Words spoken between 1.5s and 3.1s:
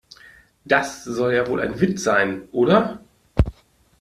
ein Witz sein, oder?